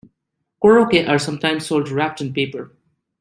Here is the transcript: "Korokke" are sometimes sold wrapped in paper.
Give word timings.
"Korokke" 0.63 1.07
are 1.07 1.19
sometimes 1.19 1.67
sold 1.67 1.89
wrapped 1.89 2.21
in 2.21 2.33
paper. 2.33 2.75